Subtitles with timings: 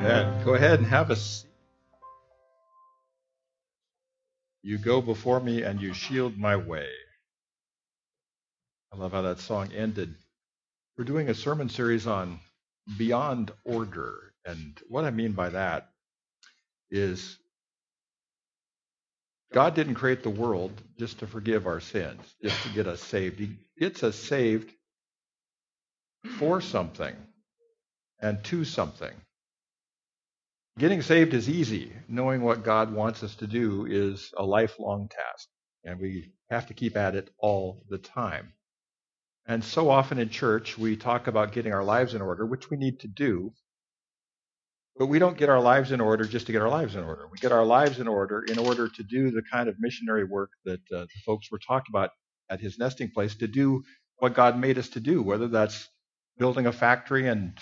[0.00, 1.50] Go ahead and have a seat.
[4.62, 6.88] You go before me and you shield my way.
[8.92, 10.14] I love how that song ended.
[10.96, 12.40] We're doing a sermon series on
[12.98, 14.32] beyond order.
[14.46, 15.90] And what I mean by that
[16.90, 17.38] is
[19.52, 23.38] God didn't create the world just to forgive our sins, just to get us saved.
[23.38, 24.72] He gets us saved
[26.38, 27.14] for something
[28.20, 29.12] and to something.
[30.80, 31.92] Getting saved is easy.
[32.08, 35.46] Knowing what God wants us to do is a lifelong task,
[35.84, 38.54] and we have to keep at it all the time.
[39.44, 42.78] And so often in church, we talk about getting our lives in order, which we
[42.78, 43.52] need to do,
[44.96, 47.28] but we don't get our lives in order just to get our lives in order.
[47.30, 50.48] We get our lives in order in order to do the kind of missionary work
[50.64, 52.08] that uh, the folks were talking about
[52.48, 53.82] at his nesting place, to do
[54.16, 55.86] what God made us to do, whether that's
[56.38, 57.58] building a factory and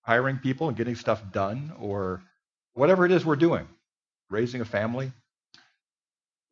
[0.00, 2.22] hiring people and getting stuff done, or
[2.74, 3.66] whatever it is we're doing,
[4.30, 5.12] raising a family,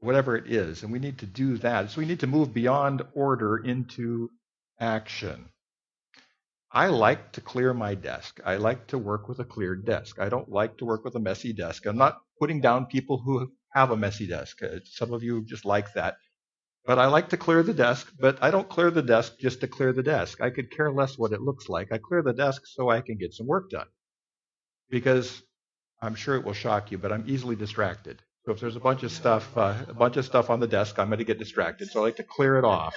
[0.01, 0.83] whatever it is.
[0.83, 1.91] And we need to do that.
[1.91, 4.31] So we need to move beyond order into
[4.81, 5.49] action.
[6.73, 8.41] I like to clear my desk.
[8.45, 10.19] I like to work with a cleared desk.
[10.19, 11.85] I don't like to work with a messy desk.
[11.87, 14.63] I'm not putting down people who have a messy desk.
[14.63, 16.17] Uh, some of you just like that.
[16.85, 19.69] But I like to clear the desk, but I don't clear the desk just to
[19.69, 20.41] clear the desk.
[20.41, 21.93] I could care less what it looks like.
[21.93, 23.87] I clear the desk so I can get some work done.
[24.91, 25.43] Because
[26.03, 28.21] I'm sure it will shock you, but I'm easily distracted.
[28.45, 30.99] So if there's a bunch of stuff, uh, a bunch of stuff on the desk,
[30.99, 31.89] I'm going to get distracted.
[31.89, 32.97] So I like to clear it off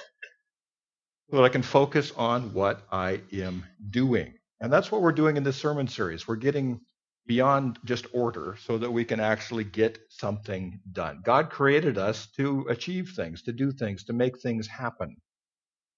[1.30, 4.34] so that I can focus on what I am doing.
[4.60, 6.26] And that's what we're doing in this sermon series.
[6.26, 6.80] We're getting
[7.26, 11.20] beyond just order so that we can actually get something done.
[11.24, 15.16] God created us to achieve things, to do things, to make things happen,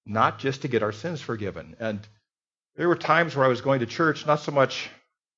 [0.05, 1.77] not just to get our sins forgiven.
[1.81, 2.07] And
[2.77, 4.91] there were times where I was going to church, not so much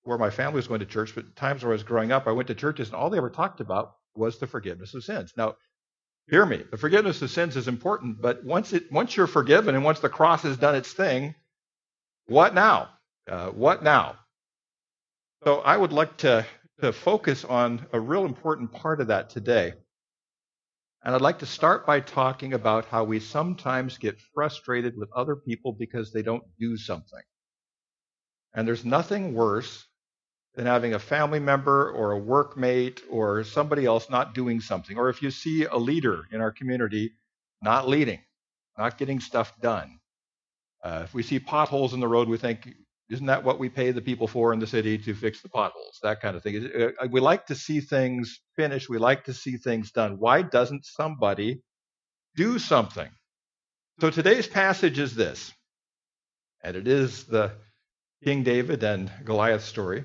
[0.05, 2.33] where my family was going to church, but times where I was growing up, I
[2.33, 5.33] went to churches and all they ever talked about was the forgiveness of sins.
[5.37, 5.57] Now,
[6.29, 9.85] hear me, the forgiveness of sins is important, but once it once you're forgiven and
[9.85, 11.35] once the cross has done its thing,
[12.27, 12.89] what now?
[13.29, 14.17] Uh, what now?
[15.45, 16.47] So I would like to,
[16.81, 19.73] to focus on a real important part of that today.
[21.03, 25.35] And I'd like to start by talking about how we sometimes get frustrated with other
[25.35, 27.23] people because they don't do something.
[28.53, 29.87] And there's nothing worse
[30.55, 34.99] than having a family member or a workmate or somebody else not doing something.
[34.99, 37.13] Or if you see a leader in our community
[37.63, 38.21] not leading,
[38.77, 40.01] not getting stuff done.
[40.83, 42.69] Uh, if we see potholes in the road, we think,
[43.11, 45.99] isn't that what we pay the people for in the city to fix the potholes?
[46.03, 46.71] That kind of thing.
[46.75, 48.89] Uh, we like to see things finished.
[48.89, 50.19] We like to see things done.
[50.19, 51.63] Why doesn't somebody
[52.35, 53.09] do something?
[54.01, 55.53] So today's passage is this,
[56.65, 57.53] and it is the
[58.25, 60.05] King David and Goliath story.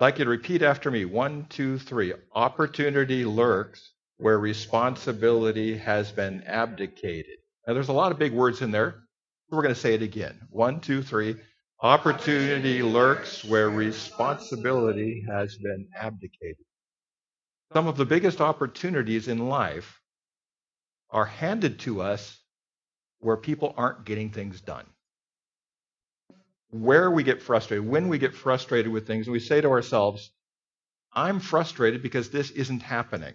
[0.00, 1.04] Like you to repeat after me.
[1.06, 2.14] One, two, three.
[2.32, 7.38] Opportunity lurks where responsibility has been abdicated.
[7.66, 9.02] Now, there's a lot of big words in there.
[9.50, 10.38] We're going to say it again.
[10.50, 11.34] One, two, three.
[11.82, 16.64] Opportunity lurks where responsibility has been abdicated.
[17.72, 20.00] Some of the biggest opportunities in life
[21.10, 22.38] are handed to us
[23.18, 24.86] where people aren't getting things done
[26.70, 30.30] where we get frustrated, when we get frustrated with things, and we say to ourselves,
[31.12, 33.34] I'm frustrated because this isn't happening.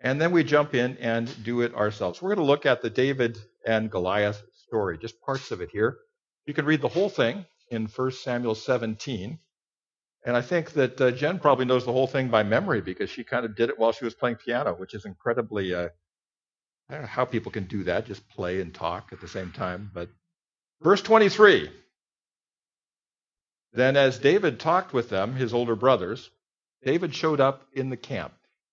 [0.00, 2.22] And then we jump in and do it ourselves.
[2.22, 5.98] We're going to look at the David and Goliath story, just parts of it here.
[6.46, 9.38] You can read the whole thing in 1 Samuel 17.
[10.24, 13.24] And I think that uh, Jen probably knows the whole thing by memory because she
[13.24, 15.88] kind of did it while she was playing piano, which is incredibly, uh,
[16.88, 19.52] I don't know how people can do that, just play and talk at the same
[19.52, 19.90] time.
[19.92, 20.10] But
[20.82, 21.70] Verse 23
[23.72, 26.30] Then, as David talked with them, his older brothers,
[26.84, 28.32] David showed up in the camp.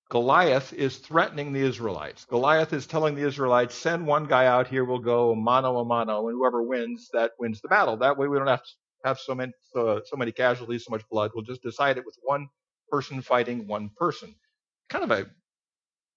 [0.10, 2.26] Goliath is threatening the Israelites.
[2.26, 6.28] Goliath is telling the Israelites, send one guy out here, we'll go mano a mano,
[6.28, 7.98] and whoever wins, that wins the battle.
[7.98, 8.70] That way we don't have to
[9.04, 11.32] have so many, so, so many casualties, so much blood.
[11.34, 12.50] We'll just decide it with one
[12.91, 14.35] person fighting one person.
[14.90, 15.26] Kind of a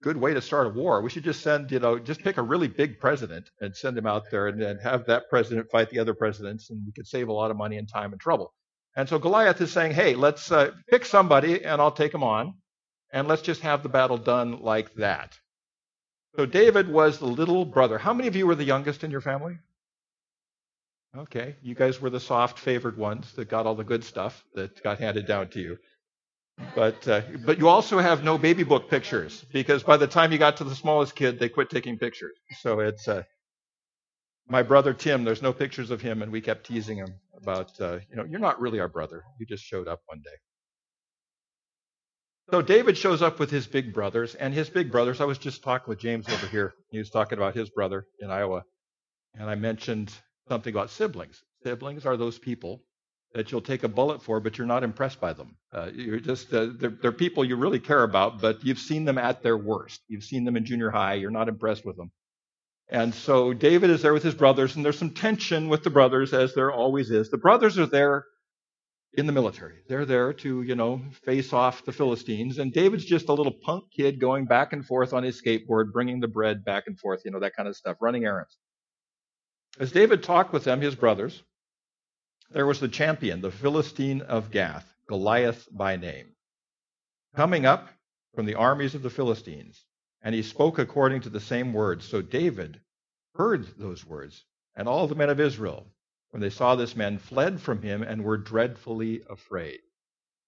[0.03, 1.03] good way to start a war.
[1.03, 4.07] We should just send, you know, just pick a really big president and send him
[4.07, 7.29] out there and then have that president fight the other presidents, and we could save
[7.29, 8.55] a lot of money and time and trouble.
[8.97, 12.55] And so Goliath is saying, hey, let's uh, pick somebody and I'll take him on,
[13.13, 15.39] and let's just have the battle done like that.
[16.37, 17.99] So David was the little brother.
[17.99, 19.59] How many of you were the youngest in your family?
[21.17, 24.83] Okay, you guys were the soft favored ones that got all the good stuff that
[24.83, 25.79] got handed down to you.
[26.75, 30.39] But, uh, but you also have no baby book pictures because by the time you
[30.39, 32.37] got to the smallest kid, they quit taking pictures.
[32.61, 33.23] So it's uh,
[34.49, 35.25] my brother Tim.
[35.25, 38.41] There's no pictures of him, and we kept teasing him about, uh, you know, you're
[38.41, 39.23] not really our brother.
[39.39, 40.37] You just showed up one day.
[42.51, 45.63] So David shows up with his big brothers, and his big brothers, I was just
[45.63, 46.73] talking with James over here.
[46.91, 48.63] He was talking about his brother in Iowa,
[49.35, 50.13] and I mentioned
[50.49, 51.43] something about siblings.
[51.63, 52.83] Siblings are those people
[53.39, 55.55] that you'll take a bullet for, but you're not impressed by them.
[55.73, 59.17] Uh, you're just uh, they're, they're, people you really care about, but you've seen them
[59.17, 60.01] at their worst.
[60.09, 61.15] You've seen them in junior high.
[61.15, 62.11] You're not impressed with them.
[62.89, 66.35] And so David is there with his brothers, and there's some tension with the brothers,
[66.35, 67.31] as there always is.
[67.31, 68.25] The brothers are there
[69.15, 69.83] in the military.
[69.89, 72.59] They're there to, you know, face off the Philistines.
[72.59, 76.19] And David's just a little punk kid going back and forth on his skateboard, bringing
[76.19, 78.59] the bread back and forth, you know, that kind of stuff, running errands.
[79.79, 81.45] As David talked with them, his brothers,
[82.51, 86.29] there was the champion, the Philistine of Gath, Goliath by name,
[87.37, 87.89] coming up
[88.35, 89.85] from the armies of the Philistines.
[90.23, 92.05] And he spoke according to the same words.
[92.05, 92.81] So David
[93.35, 95.87] heard those words, and all the men of Israel,
[96.31, 99.79] when they saw this man, fled from him and were dreadfully afraid.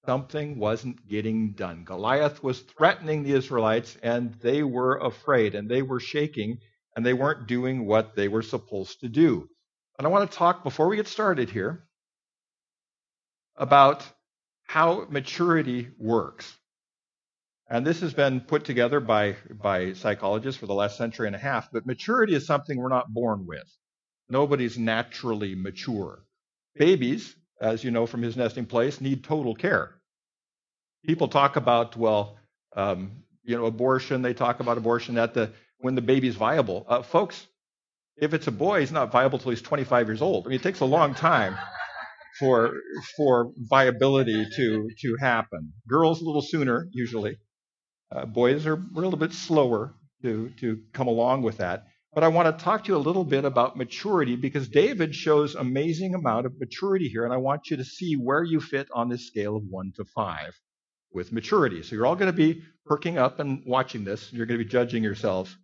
[0.06, 1.84] Something wasn't getting done.
[1.84, 6.58] Goliath was threatening the Israelites, and they were afraid, and they were shaking,
[6.96, 9.48] and they weren't doing what they were supposed to do.
[9.98, 11.84] And I want to talk, before we get started here,
[13.60, 14.02] about
[14.62, 16.56] how maturity works.
[17.68, 21.38] And this has been put together by, by psychologists for the last century and a
[21.38, 23.70] half, but maturity is something we're not born with.
[24.28, 26.24] Nobody's naturally mature.
[26.74, 29.94] Babies, as you know from his nesting place, need total care.
[31.04, 32.38] People talk about, well,
[32.74, 33.12] um,
[33.44, 34.22] you know, abortion.
[34.22, 36.86] They talk about abortion at the when the baby's viable.
[36.88, 37.46] Uh, folks,
[38.16, 40.46] if it's a boy, he's not viable till he's 25 years old.
[40.46, 41.56] I mean, it takes a long time
[42.40, 42.74] for
[43.16, 45.72] for viability to to happen.
[45.88, 47.38] Girls a little sooner usually.
[48.10, 51.84] Uh, boys are a little bit slower to to come along with that.
[52.12, 55.54] But I want to talk to you a little bit about maturity because David shows
[55.54, 59.08] amazing amount of maturity here, and I want you to see where you fit on
[59.08, 60.52] this scale of one to five
[61.12, 61.84] with maturity.
[61.84, 64.32] So you're all going to be perking up and watching this.
[64.32, 65.56] You're going to be judging yourselves.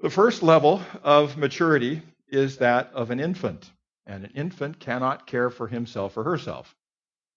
[0.00, 3.70] The first level of maturity is that of an infant,
[4.06, 6.74] and an infant cannot care for himself or herself.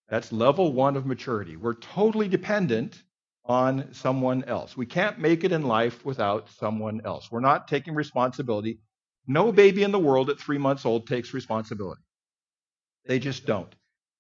[0.10, 1.56] That's level one of maturity.
[1.56, 3.02] We're totally dependent
[3.46, 4.76] on someone else.
[4.76, 7.32] We can't make it in life without someone else.
[7.32, 8.80] We're not taking responsibility.
[9.28, 12.02] No baby in the world at three months old takes responsibility.
[13.06, 13.74] They just don't.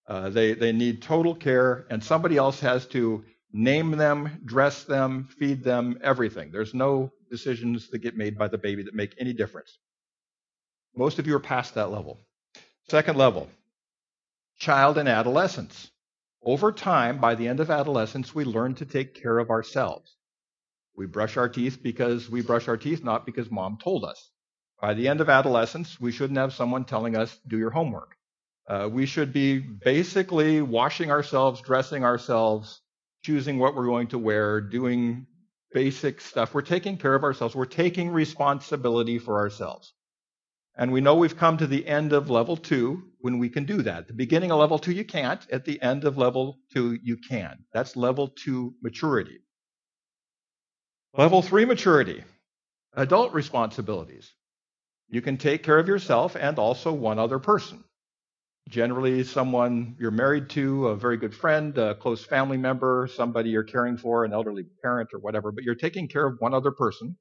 [0.07, 5.27] Uh, they, they need total care, and somebody else has to name them, dress them,
[5.37, 6.51] feed them, everything.
[6.51, 9.79] There's no decisions that get made by the baby that make any difference.
[10.95, 12.26] Most of you are past that level.
[12.89, 13.49] Second level,
[14.59, 15.91] child and adolescence.
[16.41, 20.15] Over time, by the end of adolescence, we learn to take care of ourselves.
[20.95, 24.31] We brush our teeth because we brush our teeth, not because mom told us.
[24.81, 28.15] By the end of adolescence, we shouldn't have someone telling us, do your homework.
[28.69, 32.79] Uh, we should be basically washing ourselves, dressing ourselves,
[33.21, 35.27] choosing what we're going to wear, doing
[35.73, 36.53] basic stuff.
[36.53, 37.53] We're taking care of ourselves.
[37.53, 39.93] We're taking responsibility for ourselves.
[40.77, 43.81] And we know we've come to the end of level two when we can do
[43.81, 43.97] that.
[43.97, 45.45] At the beginning of level two, you can't.
[45.51, 47.65] At the end of level two, you can.
[47.73, 49.39] That's level two maturity.
[51.15, 52.23] Level three maturity
[52.95, 54.33] adult responsibilities.
[55.09, 57.83] You can take care of yourself and also one other person.
[58.69, 63.63] Generally, someone you're married to, a very good friend, a close family member, somebody you're
[63.63, 67.17] caring for, an elderly parent or whatever, but you're taking care of one other person.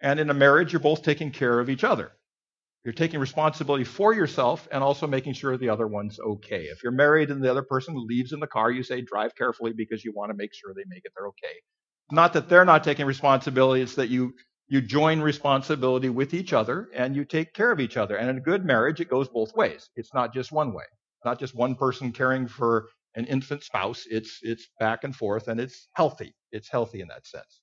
[0.00, 2.12] And in a marriage, you're both taking care of each other.
[2.84, 6.62] You're taking responsibility for yourself and also making sure the other one's okay.
[6.64, 9.72] If you're married and the other person leaves in the car, you say drive carefully
[9.74, 11.56] because you want to make sure they make it they're okay.
[12.10, 14.34] Not that they're not taking responsibility, it's that you
[14.68, 18.16] you join responsibility with each other and you take care of each other.
[18.16, 19.90] And in a good marriage, it goes both ways.
[19.96, 20.84] It's not just one way.
[21.24, 24.04] Not just one person caring for an infant spouse.
[24.08, 26.34] It's it's back and forth and it's healthy.
[26.50, 27.60] It's healthy in that sense.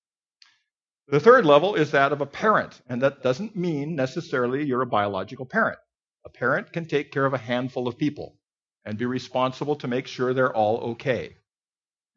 [1.10, 4.86] The third level is that of a parent, and that doesn't mean necessarily you're a
[4.88, 5.80] biological parent.
[6.26, 8.38] A parent can take care of a handful of people
[8.84, 11.38] and be responsible to make sure they're all okay.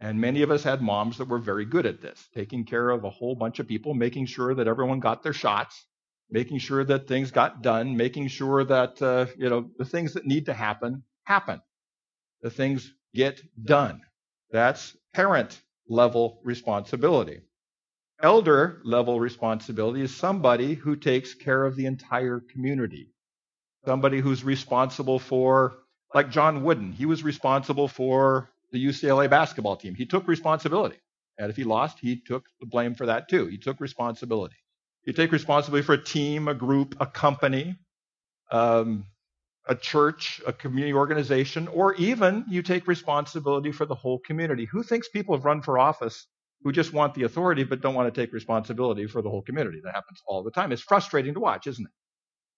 [0.01, 3.05] And many of us had moms that were very good at this, taking care of
[3.05, 5.87] a whole bunch of people, making sure that everyone got their shots,
[6.29, 10.27] making sure that things got done, making sure that uh, you know the things that
[10.27, 11.61] need to happen happen.
[12.43, 14.01] The things get done.
[14.51, 17.43] That's parent level responsibility.
[18.23, 23.09] Elder level responsibility is somebody who takes care of the entire community.
[23.87, 25.79] Somebody who's responsible for,
[26.15, 29.95] like John Wooden, he was responsible for the UCLA basketball team.
[29.95, 30.97] He took responsibility.
[31.39, 33.47] And if he lost, he took the blame for that too.
[33.47, 34.57] He took responsibility.
[35.05, 37.77] You take responsibility for a team, a group, a company.
[38.51, 39.07] Um,
[39.67, 44.65] a church, a community organization, or even you take responsibility for the whole community.
[44.65, 46.27] Who thinks people have run for office
[46.63, 49.81] who just want the authority but don't want to take responsibility for the whole community?
[49.83, 50.73] That happens all the time.
[50.73, 51.93] It's frustrating to watch, isn't it?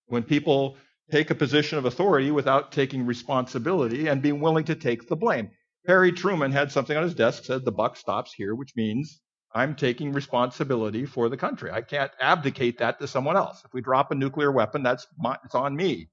[0.07, 0.77] When people
[1.11, 5.51] take a position of authority without taking responsibility and being willing to take the blame.
[5.87, 9.21] Harry Truman had something on his desk said the buck stops here, which means
[9.55, 11.71] I'm taking responsibility for the country.
[11.71, 13.63] I can't abdicate that to someone else.
[13.65, 16.09] If we drop a nuclear weapon, that's my, it's on me.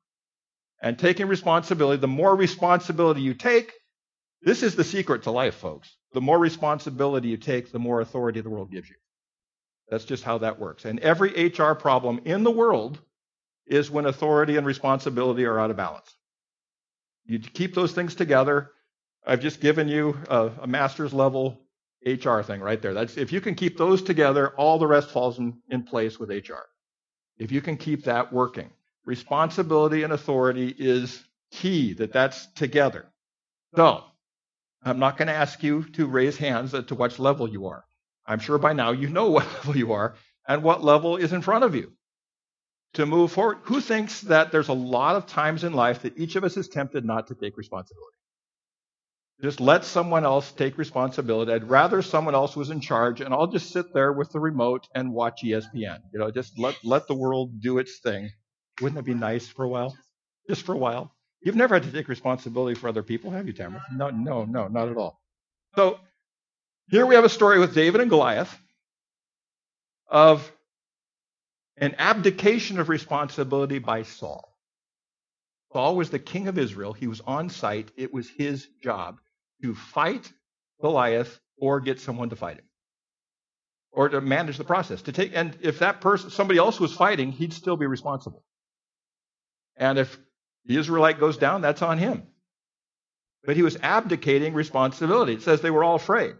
[0.82, 3.72] And taking responsibility, the more responsibility you take,
[4.42, 5.96] this is the secret to life, folks.
[6.14, 8.96] The more responsibility you take, the more authority the world gives you.
[9.90, 10.86] That's just how that works.
[10.86, 13.00] And every HR problem in the world
[13.68, 16.14] is when authority and responsibility are out of balance.
[17.26, 18.72] You keep those things together.
[19.26, 21.62] I've just given you a, a master's level
[22.06, 22.94] HR thing right there.
[22.94, 26.30] That's if you can keep those together, all the rest falls in, in place with
[26.30, 26.66] HR.
[27.38, 28.70] If you can keep that working,
[29.06, 31.94] responsibility and authority is key.
[31.94, 33.06] That that's together.
[33.76, 34.04] So
[34.84, 37.84] I'm not going to ask you to raise hands to what level you are.
[38.26, 40.16] I'm sure by now you know what level you are
[40.48, 41.94] and what level is in front of you
[42.94, 43.60] to move forward.
[43.64, 46.70] Who thinks that there's a lot of times in life that each of us is
[46.70, 48.16] tempted not to take responsibility?
[49.42, 51.54] Just let someone else take responsibility.
[51.54, 54.88] I'd rather someone else was in charge and I'll just sit there with the remote
[54.94, 56.00] and watch ESPN.
[56.12, 58.32] You know, just let, let the world do its thing.
[58.82, 59.96] Wouldn't it be nice for a while?
[60.50, 61.16] Just for a while.
[61.42, 63.84] You've never had to take responsibility for other people, have you, Tamara?
[63.94, 65.22] No, no, no, not at all.
[65.76, 66.00] So
[66.90, 68.58] here we have a story with David and Goliath
[70.10, 70.52] of
[71.78, 74.58] an abdication of responsibility by Saul.
[75.72, 76.94] Saul was the king of Israel.
[76.94, 77.92] He was on site.
[77.96, 79.20] It was his job
[79.62, 80.32] to fight
[80.82, 82.66] Goliath or get someone to fight him
[83.92, 87.32] or to manage the process to take and if that person somebody else was fighting
[87.32, 88.44] he'd still be responsible
[89.76, 90.18] and if
[90.66, 92.24] the israelite goes down that's on him
[93.46, 96.36] but he was abdicating responsibility it says they were all afraid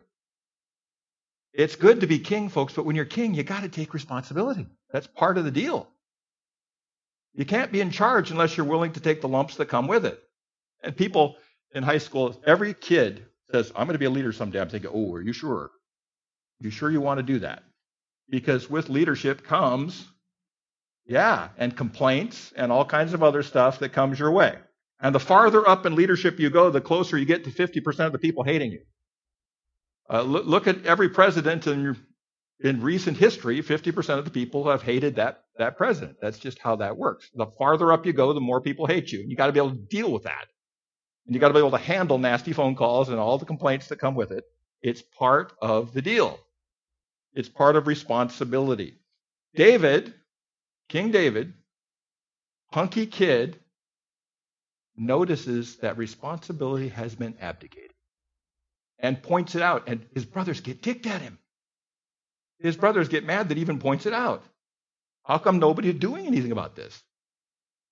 [1.54, 4.68] it's good to be king folks but when you're king you got to take responsibility
[4.92, 5.88] that's part of the deal.
[7.34, 10.06] You can't be in charge unless you're willing to take the lumps that come with
[10.06, 10.20] it.
[10.84, 11.38] And people
[11.74, 14.60] in high school, every kid says, I'm going to be a leader someday.
[14.60, 15.66] I'm thinking, oh, are you sure?
[15.66, 15.72] Are
[16.60, 17.64] you sure you want to do that?
[18.30, 20.06] Because with leadership comes,
[21.10, 24.56] yeah, and complaints and all kinds of other stuff that comes your way.
[25.02, 28.12] And the farther up in leadership you go, the closer you get to 50% of
[28.12, 28.82] the people hating you.
[30.10, 31.98] Uh, look, look, at every president in
[32.62, 36.18] in recent history, 50% of the people have hated that, that president.
[36.22, 37.30] That's just how that works.
[37.34, 39.24] The farther up you go, the more people hate you.
[39.26, 40.46] You got to be able to deal with that.
[41.26, 43.88] And you got to be able to handle nasty phone calls and all the complaints
[43.88, 44.44] that come with it.
[44.82, 46.38] It's part of the deal.
[47.34, 49.00] It's part of responsibility.
[49.56, 50.14] David,
[50.90, 51.54] King David,
[52.74, 53.60] hunky kid,
[54.98, 57.94] notices that responsibility has been abdicated
[58.98, 59.88] and points it out.
[59.88, 61.38] And his brothers get ticked at him.
[62.60, 64.44] His brothers get mad that he even points it out.
[65.24, 67.02] How come nobody's doing anything about this?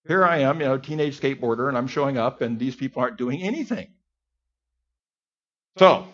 [0.07, 3.17] Here I am, you know, teenage skateboarder, and I'm showing up, and these people aren't
[3.17, 3.89] doing anything.
[5.77, 6.07] So,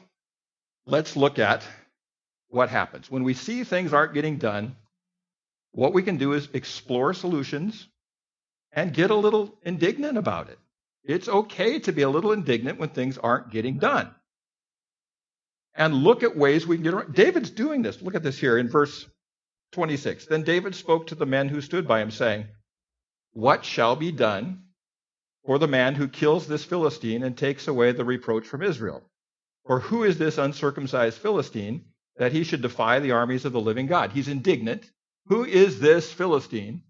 [0.85, 1.63] let's look at
[2.49, 3.09] what happens.
[3.09, 4.75] When we see things aren't getting done,
[5.73, 7.87] what we can do is explore solutions
[8.71, 10.59] and get a little indignant about it.
[11.03, 14.15] It's okay to be a little indignant when things aren't getting done
[15.75, 17.13] and look at ways we can get around.
[17.13, 18.01] David's doing this.
[18.01, 19.07] Look at this here in verse
[19.71, 20.27] 26.
[20.27, 22.45] Then David spoke to the men who stood by him, saying,
[23.31, 24.63] What shall be done
[25.45, 29.03] for the man who kills this Philistine and takes away the reproach from Israel?
[29.65, 31.85] For who is this uncircumcised Philistine
[32.17, 34.11] that he should defy the armies of the living God?
[34.11, 34.89] He's indignant.
[35.27, 36.83] Who is this Philistine?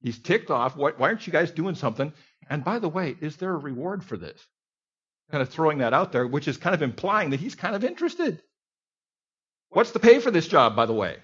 [0.00, 0.76] He's ticked off.
[0.76, 2.12] Why aren't you guys doing something?
[2.48, 4.46] And by the way, is there a reward for this?
[5.30, 7.84] kind of throwing that out there, which is kind of implying that he's kind of
[7.84, 8.42] interested.
[9.70, 11.16] What's the pay for this job, by the way?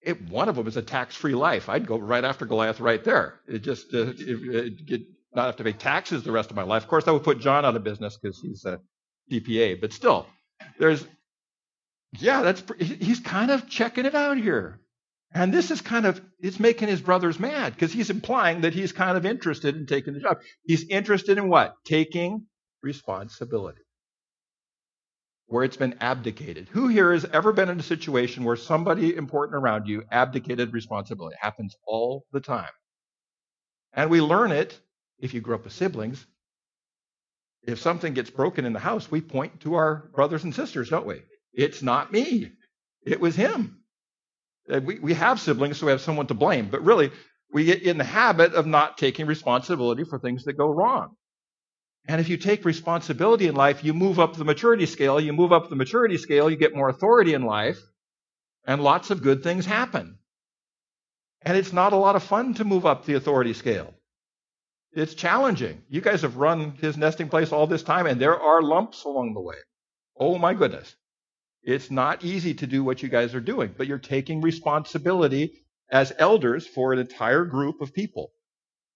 [0.00, 1.68] It, one of them is a tax-free life.
[1.68, 3.40] I'd go right after Goliath right there.
[3.46, 5.02] It just uh, it, it,
[5.34, 6.84] not have to pay taxes the rest of my life.
[6.84, 8.80] Of course, that would put John out of business because he's a
[9.30, 9.80] CPA.
[9.80, 10.26] But still,
[10.78, 11.06] there's
[12.18, 14.80] yeah, that's he's kind of checking it out here.
[15.32, 18.92] And this is kind of, it's making his brothers mad because he's implying that he's
[18.92, 20.38] kind of interested in taking the job.
[20.64, 21.74] He's interested in what?
[21.84, 22.46] Taking
[22.82, 23.82] responsibility
[25.46, 26.68] where it's been abdicated.
[26.70, 31.36] Who here has ever been in a situation where somebody important around you abdicated responsibility?
[31.40, 32.70] It happens all the time.
[33.92, 34.78] And we learn it
[35.18, 36.24] if you grew up with siblings.
[37.62, 41.06] If something gets broken in the house, we point to our brothers and sisters, don't
[41.06, 41.22] we?
[41.52, 42.52] It's not me.
[43.02, 43.82] It was him.
[44.70, 46.68] Uh, we, we have siblings, so we have someone to blame.
[46.70, 47.10] But really,
[47.52, 51.16] we get in the habit of not taking responsibility for things that go wrong.
[52.08, 55.20] And if you take responsibility in life, you move up the maturity scale.
[55.20, 57.78] You move up the maturity scale, you get more authority in life,
[58.66, 60.18] and lots of good things happen.
[61.42, 63.94] And it's not a lot of fun to move up the authority scale.
[64.92, 65.82] It's challenging.
[65.88, 69.34] You guys have run his nesting place all this time, and there are lumps along
[69.34, 69.56] the way.
[70.18, 70.96] Oh my goodness.
[71.66, 76.12] It's not easy to do what you guys are doing, but you're taking responsibility as
[76.16, 78.30] elders for an entire group of people.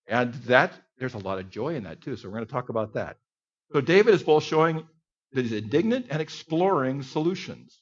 [0.07, 2.17] And that there's a lot of joy in that too.
[2.17, 3.17] So we're going to talk about that.
[3.73, 4.87] So David is both showing
[5.33, 7.81] that he's indignant and exploring solutions.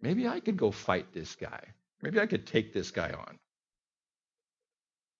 [0.00, 1.64] Maybe I could go fight this guy.
[2.00, 3.38] Maybe I could take this guy on.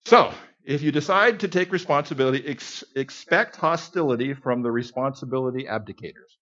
[0.05, 0.33] So,
[0.64, 6.37] if you decide to take responsibility, ex- expect hostility from the responsibility abdicators.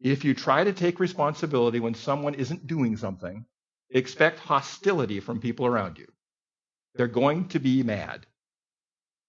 [0.00, 3.44] If you try to take responsibility when someone isn't doing something,
[3.90, 6.06] expect hostility from people around you.
[6.94, 8.26] They're going to be mad.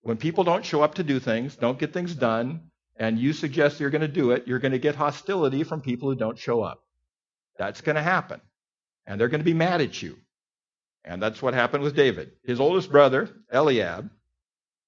[0.01, 3.79] When people don't show up to do things, don't get things done, and you suggest
[3.79, 6.61] you're going to do it, you're going to get hostility from people who don't show
[6.61, 6.83] up.
[7.57, 8.41] That's going to happen.
[9.05, 10.17] And they're going to be mad at you.
[11.03, 12.31] And that's what happened with David.
[12.43, 14.09] His oldest brother, Eliab,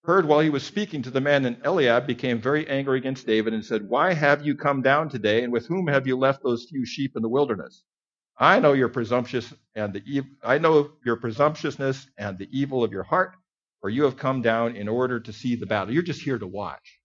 [0.04, 3.54] heard while he was speaking to the man and Eliab became very angry against David
[3.54, 6.66] and said, Why have you come down today, and with whom have you left those
[6.70, 7.84] few sheep in the wilderness?
[8.38, 13.04] I know your presumptuous and the I know your presumptuousness and the evil of your
[13.04, 13.36] heart,
[13.80, 15.94] for you have come down in order to see the battle.
[15.94, 17.00] You're just here to watch.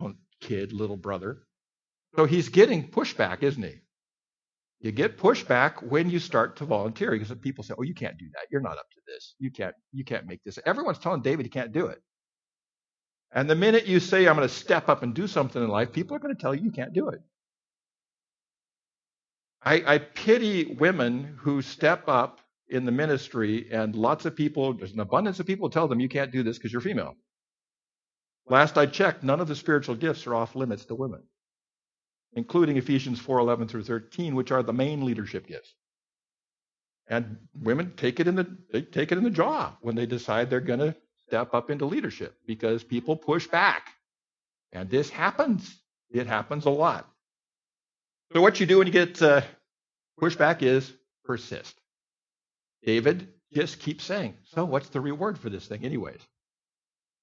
[0.00, 1.42] Oh, kid, little brother.
[2.16, 3.76] So he's getting pushback, isn't he?
[4.80, 8.28] You get pushback when you start to volunteer because people say, "Oh, you can't do
[8.34, 8.48] that.
[8.50, 9.36] You're not up to this.
[9.38, 9.76] You can't.
[9.92, 12.02] You can't make this." Everyone's telling David he can't do it.
[13.34, 15.92] And the minute you say, "I'm going to step up and do something in life,"
[15.92, 17.20] people are going to tell you you can't do it.
[19.62, 24.92] I, I pity women who step up in the ministry, and lots of people, there's
[24.92, 27.16] an abundance of people tell them you can't do this because you're female.
[28.46, 31.22] Last I checked, none of the spiritual gifts are off limits to women,
[32.32, 35.74] including Ephesians 4:11 through 13, which are the main leadership gifts.
[37.08, 40.60] And women take it in the take it in the jaw when they decide they're
[40.60, 40.96] going to
[41.32, 43.94] step up into leadership because people push back.
[44.70, 45.74] And this happens.
[46.10, 47.08] It happens a lot.
[48.34, 49.40] So what you do when you get uh,
[50.20, 50.92] pushback is
[51.24, 51.74] persist.
[52.84, 56.20] David just keeps saying, So what's the reward for this thing, anyways?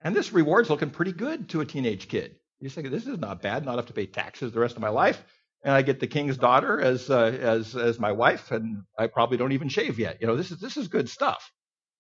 [0.01, 2.35] And this reward's looking pretty good to a teenage kid.
[2.59, 4.89] You think this is not bad, not have to pay taxes the rest of my
[4.89, 5.23] life.
[5.63, 9.37] And I get the king's daughter as uh, as as my wife, and I probably
[9.37, 10.17] don't even shave yet.
[10.19, 11.51] You know, this is this is good stuff.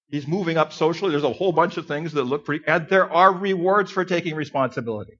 [0.09, 1.11] He's moving up socially.
[1.11, 4.35] There's a whole bunch of things that look pretty, and there are rewards for taking
[4.35, 5.19] responsibility.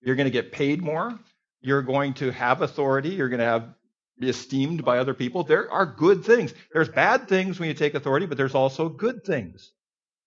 [0.00, 1.18] You're going to get paid more.
[1.60, 3.10] You're going to have authority.
[3.10, 3.74] You're going to have
[4.18, 5.42] be esteemed by other people.
[5.42, 6.54] There are good things.
[6.72, 9.72] There's bad things when you take authority, but there's also good things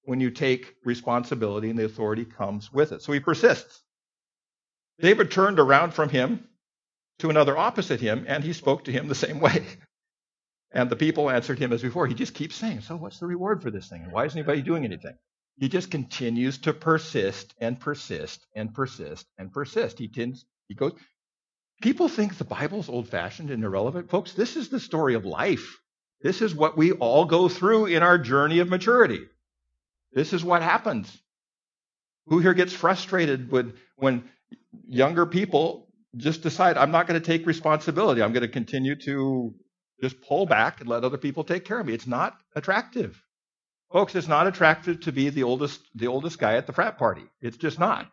[0.04, 3.02] when you take responsibility and the authority comes with it.
[3.02, 3.82] So he persists.
[5.00, 6.48] David turned around from him
[7.20, 9.66] to another opposite him, and he spoke to him the same way.
[10.72, 12.08] And the people answered him as before.
[12.08, 14.04] He just keeps saying, So what's the reward for this thing?
[14.04, 15.16] And why isn't anybody doing anything?
[15.60, 19.98] He just continues to persist and persist and persist and persist.
[19.98, 20.94] He tends, he goes,
[21.82, 24.10] People think the Bible's old fashioned and irrelevant.
[24.10, 25.78] Folks, this is the story of life.
[26.22, 29.22] This is what we all go through in our journey of maturity.
[30.12, 31.16] This is what happens.
[32.28, 34.24] Who here gets frustrated when, when
[34.88, 38.24] younger people just decide, I'm not going to take responsibility.
[38.24, 39.54] I'm going to continue to
[40.02, 41.94] just pull back and let other people take care of me.
[41.94, 43.22] It's not attractive.
[43.92, 47.24] Folks, it's not attractive to be the oldest, the oldest guy at the frat party.
[47.42, 48.12] It's just not.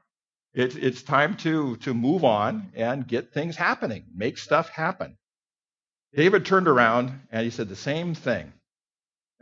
[0.55, 5.17] It's, it's time to, to move on and get things happening, make stuff happen.
[6.15, 8.53] David turned around and he said the same thing.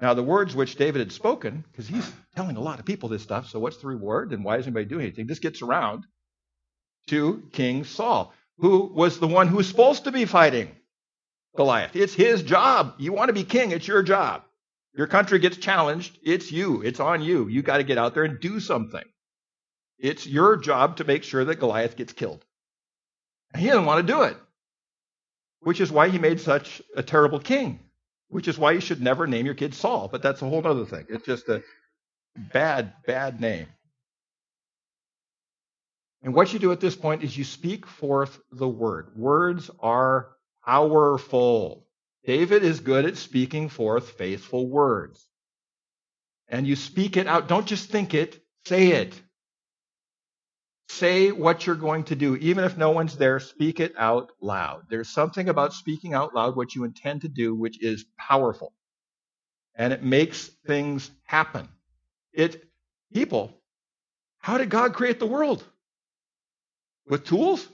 [0.00, 3.22] Now, the words which David had spoken, because he's telling a lot of people this
[3.22, 5.26] stuff, so what's the reward and why is anybody doing anything?
[5.26, 6.06] This gets around
[7.08, 10.70] to King Saul, who was the one who was supposed to be fighting
[11.56, 11.94] Goliath.
[11.94, 12.94] It's his job.
[12.98, 14.42] You want to be king, it's your job.
[14.94, 17.48] Your country gets challenged, it's you, it's on you.
[17.48, 19.04] You got to get out there and do something.
[19.98, 22.44] It's your job to make sure that Goliath gets killed.
[23.56, 24.36] He doesn't want to do it,
[25.60, 27.80] which is why he made such a terrible king,
[28.28, 30.08] which is why you should never name your kid Saul.
[30.08, 31.06] But that's a whole other thing.
[31.08, 31.62] It's just a
[32.36, 33.66] bad, bad name.
[36.22, 39.16] And what you do at this point is you speak forth the word.
[39.16, 40.28] Words are
[40.66, 41.86] powerful.
[42.24, 45.26] David is good at speaking forth faithful words.
[46.48, 47.48] And you speak it out.
[47.48, 49.20] Don't just think it, say it.
[50.90, 52.36] Say what you're going to do.
[52.36, 54.84] Even if no one's there, speak it out loud.
[54.90, 58.72] There's something about speaking out loud what you intend to do which is powerful.
[59.76, 61.68] and it makes things happen.
[62.34, 62.64] It
[63.14, 63.52] people,
[64.40, 65.64] how did God create the world?
[67.08, 67.66] With tools?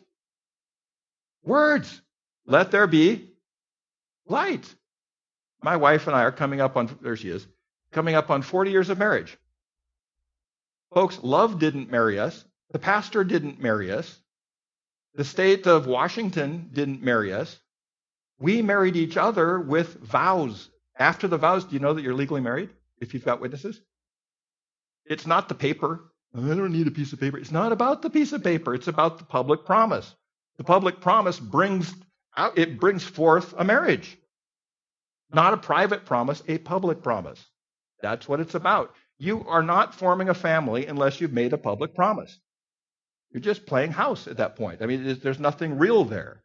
[1.45, 2.03] Words.
[2.49, 3.29] Let there be
[4.27, 4.75] light.
[5.63, 7.47] My wife and I are coming up on there she is,
[7.93, 9.37] coming up on 40 years of marriage.
[10.95, 12.43] Folks, love didn't marry us.
[12.71, 14.19] The pastor didn't marry us.
[15.15, 17.55] The state of Washington didn't marry us.
[18.41, 20.71] We married each other with vows.
[20.99, 23.79] After the vows, do you know that you're legally married if you've got witnesses?
[25.05, 26.13] It's not the paper.
[26.35, 27.37] I don't need a piece of paper.
[27.37, 28.75] It's not about the piece of paper.
[28.75, 30.15] It's about the public promise.
[30.57, 31.95] The public promise brings
[32.57, 34.19] it brings forth a marriage.
[35.31, 37.45] Not a private promise, a public promise.
[38.01, 38.95] That's what it's about.
[39.19, 42.39] You are not forming a family unless you've made a public promise.
[43.31, 44.81] You're just playing house at that point.
[44.81, 46.43] I mean, there's nothing real there.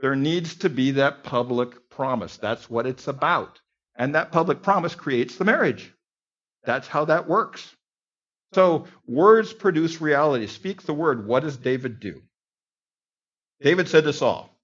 [0.00, 2.36] There needs to be that public promise.
[2.36, 3.60] That's what it's about.
[3.94, 5.92] And that public promise creates the marriage.
[6.64, 7.74] That's how that works.
[8.52, 10.46] So, words produce reality.
[10.46, 11.26] Speak the word.
[11.26, 12.22] What does David do?
[13.60, 14.57] David said to Saul,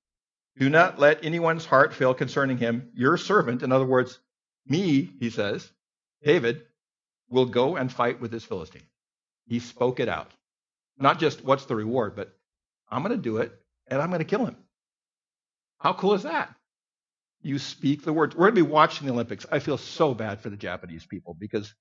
[0.58, 2.90] Do not let anyone's heart fail concerning him.
[2.94, 4.18] Your servant, in other words,
[4.66, 5.70] me, he says,
[6.22, 6.62] David,
[7.28, 8.86] will go and fight with this Philistine.
[9.46, 10.30] He spoke it out.
[10.98, 12.36] Not just what's the reward, but
[12.88, 13.52] I'm going to do it
[13.88, 14.56] and I'm going to kill him.
[15.78, 16.54] How cool is that?
[17.42, 18.34] You speak the word.
[18.34, 19.44] We're going to be watching the Olympics.
[19.50, 21.74] I feel so bad for the Japanese people because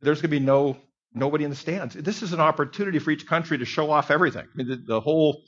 [0.00, 0.76] there's going to be no
[1.12, 1.94] nobody in the stands.
[1.94, 4.44] This is an opportunity for each country to show off everything.
[4.44, 5.42] I mean, the, the whole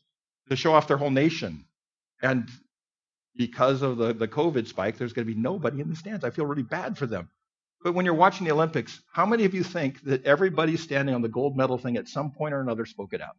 [0.48, 1.66] to show off their whole nation.
[2.22, 2.50] And
[3.36, 6.24] because of the, the COVID spike, there's going to be nobody in the stands.
[6.24, 7.28] I feel really bad for them.
[7.82, 11.22] But when you're watching the Olympics, how many of you think that everybody standing on
[11.22, 13.36] the gold medal thing at some point or another spoke it out?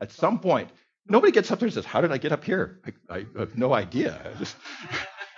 [0.00, 0.70] At some point.
[1.08, 2.80] Nobody gets up there and says, How did I get up here?
[3.08, 4.20] I, I have no idea.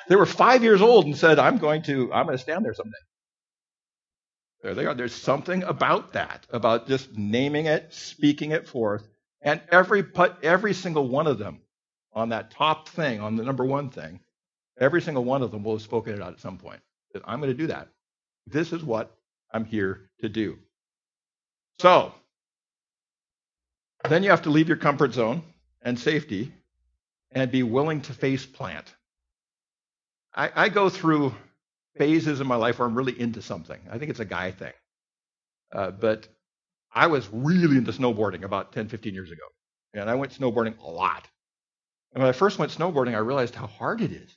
[0.09, 2.74] They were five years old and said, I'm going to, I'm going to stand there
[2.74, 2.96] someday.
[4.62, 4.94] There they are.
[4.94, 9.07] There's something about that, about just naming it, speaking it forth.
[9.42, 10.05] And every,
[10.42, 11.61] every single one of them
[12.12, 14.20] on that top thing, on the number one thing,
[14.81, 16.81] Every single one of them will have spoken it out at some point.
[17.12, 17.88] That I'm going to do that.
[18.46, 19.16] This is what
[19.53, 20.59] I'm here to do.
[21.81, 22.12] So,
[24.09, 25.42] then you have to leave your comfort zone
[25.83, 26.53] and safety
[27.33, 28.94] and be willing to face plant.
[30.35, 31.35] I, I go through
[31.96, 33.81] phases in my life where I'm really into something.
[33.90, 34.72] I think it's a guy thing.
[35.72, 36.29] Uh, but
[36.99, 39.45] I was really into snowboarding about 10, 15 years ago.
[39.95, 41.29] And I went snowboarding a lot.
[42.13, 44.37] And when I first went snowboarding, I realized how hard it is.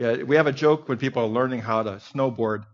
[0.00, 2.64] Yeah, we have a joke when people are learning how to snowboard.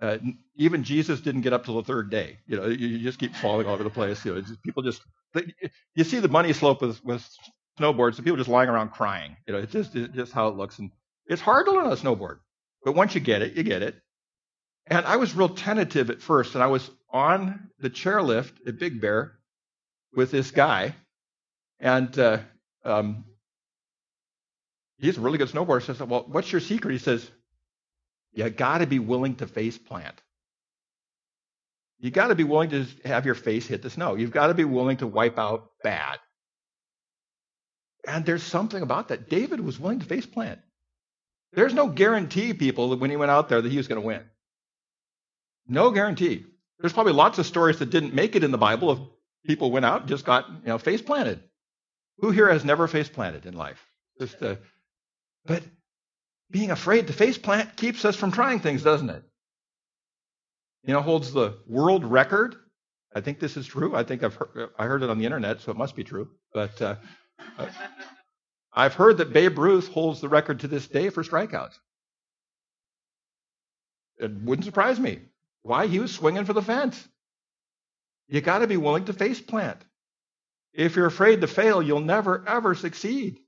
[0.00, 0.16] Uh,
[0.56, 2.38] even Jesus didn't get up till the third day.
[2.46, 4.24] You know, you, you just keep falling all over the place.
[4.24, 5.02] You know, just, people just
[5.34, 5.42] they,
[5.94, 7.28] you see the bunny slope with with
[7.78, 9.36] snowboards, and people just lying around crying.
[9.46, 10.90] You know, it's just it's just how it looks, and
[11.26, 12.38] it's hard to learn how to snowboard.
[12.84, 13.96] But once you get it, you get it.
[14.86, 19.00] And I was real tentative at first, and I was on the chairlift at Big
[19.00, 19.38] Bear
[20.14, 20.94] with this guy,
[21.80, 22.38] and uh,
[22.84, 23.24] um,
[24.98, 25.82] he's a really good snowboarder.
[25.82, 26.92] So I said, Well, what's your secret?
[26.92, 27.28] He says,
[28.32, 30.20] You got to be willing to face plant.
[32.00, 34.14] You got to be willing to have your face hit the snow.
[34.14, 36.18] You've got to be willing to wipe out bad.
[38.06, 39.28] And there's something about that.
[39.28, 40.60] David was willing to face plant.
[41.52, 44.06] There's no guarantee, people, that when he went out there that he was going to
[44.06, 44.22] win.
[45.66, 46.44] No guarantee.
[46.80, 49.00] There's probably lots of stories that didn't make it in the Bible of
[49.44, 51.42] people went out and just got, you know, face planted.
[52.18, 53.84] Who here has never face planted in life?
[54.20, 54.56] Just uh,
[55.44, 55.62] but
[56.50, 59.22] being afraid to face plant keeps us from trying things, doesn't it?
[60.84, 62.56] You know, holds the world record.
[63.14, 63.94] I think this is true.
[63.94, 66.28] I think I've heard, I heard it on the internet, so it must be true.
[66.52, 66.96] But uh,
[67.58, 67.66] uh,
[68.72, 71.78] I've heard that Babe Ruth holds the record to this day for strikeouts.
[74.18, 75.20] It wouldn't surprise me.
[75.68, 75.86] Why?
[75.86, 77.06] He was swinging for the fence.
[78.26, 79.76] You got to be willing to face plant.
[80.72, 83.38] If you're afraid to fail, you'll never, ever succeed.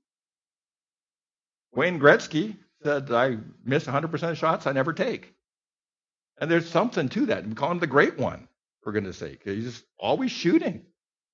[1.73, 5.33] Wayne Gretzky said, I miss 100% of shots I never take.
[6.39, 7.47] And there's something to that.
[7.47, 8.47] We call him the great one,
[8.83, 9.41] for goodness sake.
[9.43, 10.85] He's just always shooting,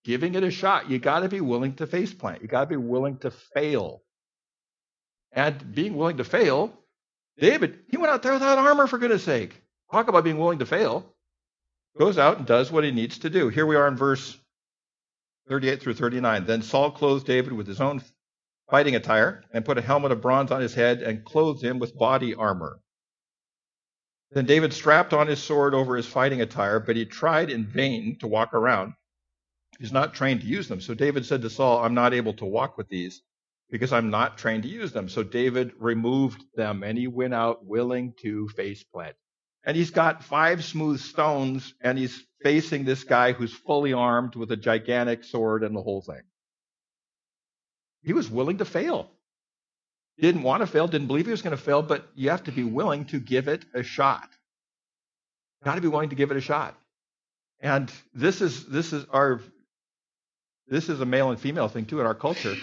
[0.05, 0.89] giving it a shot.
[0.89, 2.41] You got to be willing to face plant.
[2.41, 4.03] You got to be willing to fail.
[5.33, 6.71] And being willing to fail,
[7.37, 9.61] David, he went out there without armor, for goodness sake.
[9.91, 11.15] Talk about being willing to fail.
[11.99, 13.49] Goes out and does what he needs to do.
[13.49, 14.37] Here we are in verse
[15.49, 16.45] 38 through 39.
[16.45, 18.01] Then Saul clothed David with his own
[18.71, 21.97] fighting attire and put a helmet of bronze on his head and clothed him with
[21.97, 22.79] body armor.
[24.31, 28.17] Then David strapped on his sword over his fighting attire, but he tried in vain
[28.19, 28.93] to walk around.
[29.79, 30.81] He's not trained to use them.
[30.81, 33.21] So David said to Saul, I'm not able to walk with these.
[33.71, 35.09] because I'm not trained to use them.
[35.09, 39.15] So David removed them and he went out willing to face plant.
[39.67, 44.49] And he's got five smooth stones and he's facing this guy who's fully armed with
[44.53, 46.21] a gigantic sword and the whole thing.
[48.01, 49.11] He was willing to fail.
[50.19, 52.51] Didn't want to fail, didn't believe he was going to fail, but you have to
[52.53, 54.29] be willing to give it a shot.
[55.65, 56.73] Got to be willing to give it a shot.
[57.59, 59.41] And this is this is our
[60.69, 62.55] this is a male and female thing too in our culture.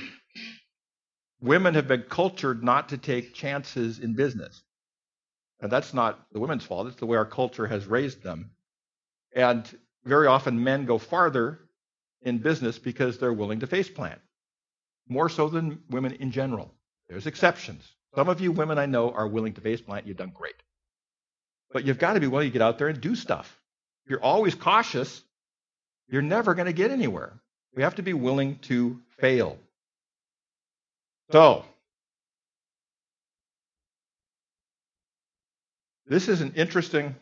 [1.43, 4.64] Women have been cultured not to take chances in business.
[5.61, 8.51] And that's not the women's fault, it's the way our culture has raised them.
[9.35, 9.67] And
[10.05, 11.61] very often men go farther
[12.23, 14.21] in business because they're willing to face plant,
[15.09, 16.73] more so than women in general.
[17.09, 17.83] There's exceptions.
[18.15, 20.55] Some of you women I know are willing to face plant, you've done great.
[21.73, 23.61] But you've got to be willing to get out there and do stuff.
[24.05, 25.23] If you're always cautious,
[26.09, 27.33] you're never going to get anywhere.
[27.75, 29.59] We have to be willing to fail.
[31.33, 31.65] So,
[36.07, 37.15] this is an interesting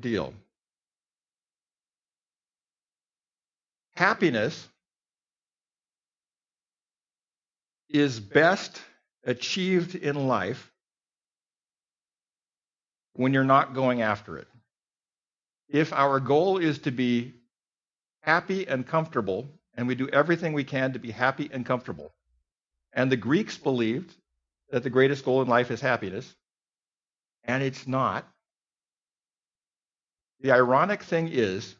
[0.00, 0.32] deal.
[3.94, 4.68] Happiness
[7.88, 8.80] is best
[9.24, 10.70] achieved in life
[13.14, 14.48] when you're not going after it.
[15.68, 17.34] If our goal is to be
[18.22, 22.12] happy and comfortable, and we do everything we can to be happy and comfortable.
[22.92, 24.14] And the Greeks believed
[24.70, 26.34] that the greatest goal in life is happiness,
[27.44, 28.26] and it's not.
[30.40, 31.76] The ironic thing is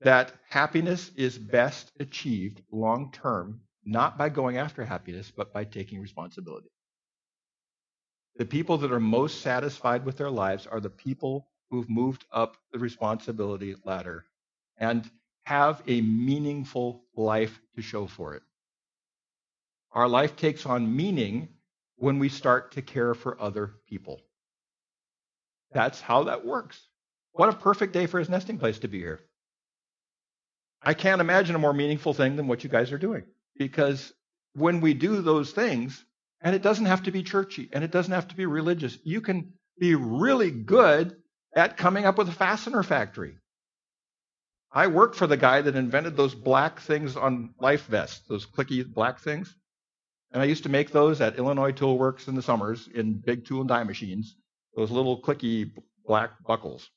[0.00, 6.00] that happiness is best achieved long term, not by going after happiness, but by taking
[6.00, 6.68] responsibility.
[8.36, 12.56] The people that are most satisfied with their lives are the people who've moved up
[12.72, 14.24] the responsibility ladder.
[14.76, 15.10] And
[15.48, 18.42] have a meaningful life to show for it.
[19.92, 21.48] Our life takes on meaning
[21.96, 24.20] when we start to care for other people.
[25.72, 26.80] That's how that works.
[27.32, 29.20] What a perfect day for his nesting place to be here.
[30.82, 33.24] I can't imagine a more meaningful thing than what you guys are doing.
[33.56, 34.12] Because
[34.54, 36.04] when we do those things,
[36.40, 39.20] and it doesn't have to be churchy and it doesn't have to be religious, you
[39.20, 41.16] can be really good
[41.54, 43.36] at coming up with a fastener factory.
[44.70, 48.86] I worked for the guy that invented those black things on life vests, those clicky
[48.86, 49.54] black things.
[50.30, 53.46] And I used to make those at Illinois Tool Works in the summers in big
[53.46, 54.36] tool and die machines,
[54.78, 55.72] those little clicky
[56.06, 56.88] black buckles.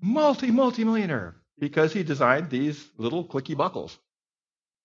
[0.00, 3.98] Multi, multi millionaire because he designed these little clicky buckles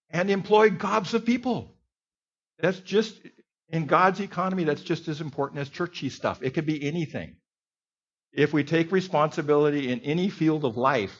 [0.09, 1.75] and employed gobs of people.
[2.57, 3.15] That's just,
[3.69, 6.41] in God's economy, that's just as important as churchy stuff.
[6.41, 7.35] It could be anything.
[8.33, 11.15] If we take responsibility in any field of life,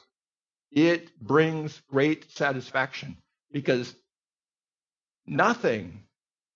[0.71, 3.17] it brings great satisfaction
[3.51, 3.93] because
[5.27, 6.06] nothing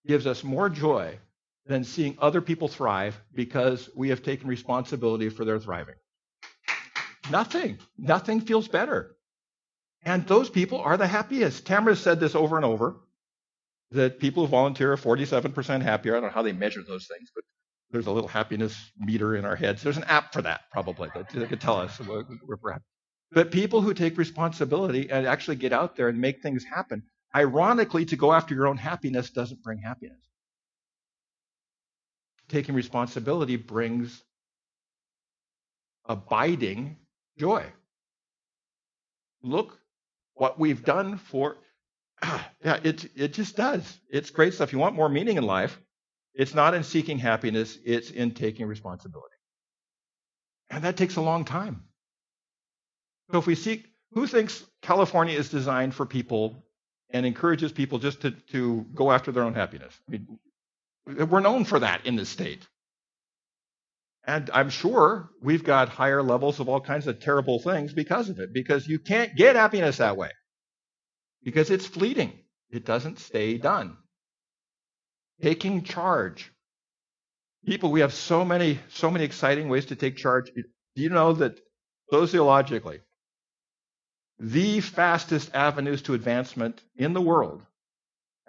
[0.08, 1.20] gives us more joy
[1.66, 5.96] than seeing other people thrive because we have taken responsibility for their thriving.
[7.30, 7.78] Nothing.
[7.98, 9.16] Nothing feels better.
[10.04, 11.66] And those people are the happiest.
[11.66, 12.98] Tamara said this over and over
[13.92, 16.16] that people who volunteer are 47% happier.
[16.16, 17.44] I don't know how they measure those things, but
[17.92, 19.84] there's a little happiness meter in our heads.
[19.84, 22.24] There's an app for that, probably, that could tell us we're
[22.72, 22.84] happy.
[23.32, 27.04] But people who take responsibility and actually get out there and make things happen,
[27.36, 30.20] ironically, to go after your own happiness doesn't bring happiness.
[32.52, 34.22] Taking responsibility brings
[36.06, 36.98] abiding
[37.40, 37.66] joy.
[39.42, 39.80] Look
[40.34, 41.58] what we've done for.
[42.64, 44.00] Yeah, it, it just does.
[44.08, 44.72] It's great stuff.
[44.72, 45.82] You want more meaning in life?
[46.36, 49.34] It's not in seeking happiness, it's in taking responsibility.
[50.70, 51.82] And that takes a long time.
[53.32, 56.64] So if we seek, who thinks California is designed for people
[57.10, 60.00] and encourages people just to, to go after their own happiness?
[60.08, 60.28] I mean,
[61.06, 62.68] we're known for that in this state.
[64.26, 68.40] And I'm sure we've got higher levels of all kinds of terrible things because of
[68.40, 70.30] it, because you can't get happiness that way.
[71.44, 72.34] Because it's fleeting.
[72.70, 73.98] It doesn't stay done
[75.42, 76.52] taking charge.
[77.66, 80.52] People, we have so many, so many exciting ways to take charge.
[80.56, 81.60] Do you know that
[82.12, 83.00] sociologically,
[84.40, 87.62] the fastest avenues to advancement in the world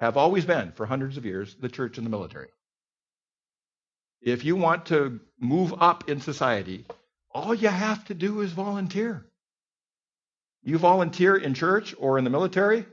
[0.03, 2.49] have always been, for hundreds of years, the church and the military.
[4.21, 6.85] If you want to move up in society,
[7.33, 9.25] all you have to do is volunteer.
[10.65, 12.85] You volunteer in church or in the military,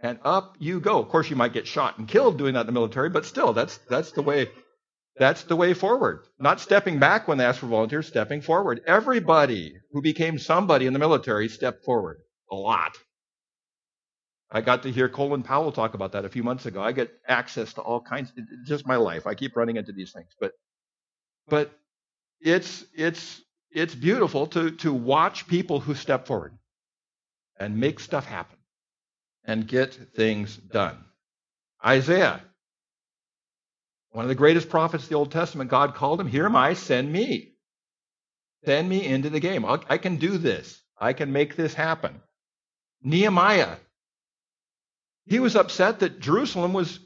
[0.00, 0.98] and up you go.
[1.00, 3.52] Of course, you might get shot and killed doing that in the military, but still,
[3.52, 4.48] that's that's the way
[5.18, 6.26] that's the way forward.
[6.38, 8.80] Not stepping back when they ask for volunteers, stepping forward.
[8.86, 12.96] Everybody who became somebody in the military stepped forward a lot.
[14.50, 16.80] I got to hear Colin Powell talk about that a few months ago.
[16.82, 18.32] I get access to all kinds.
[18.64, 19.26] Just my life.
[19.26, 20.52] I keep running into these things, but
[21.48, 21.72] but
[22.40, 26.56] it's it's it's beautiful to to watch people who step forward
[27.58, 28.58] and make stuff happen
[29.44, 30.98] and get things done.
[31.84, 32.42] Isaiah,
[34.10, 36.74] one of the greatest prophets of the Old Testament, God called him, Here am I,
[36.74, 37.52] send me.
[38.64, 39.64] Send me into the game.
[39.64, 40.82] I'll, I can do this.
[40.98, 42.20] I can make this happen.
[43.02, 43.76] Nehemiah,
[45.26, 47.00] he was upset that Jerusalem was